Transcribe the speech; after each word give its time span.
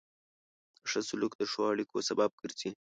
ښه 0.89 0.99
سلوک 1.09 1.33
د 1.37 1.41
ښو 1.51 1.61
اړیکو 1.73 1.97
سبب 2.09 2.29
ګرځي. 2.41 2.71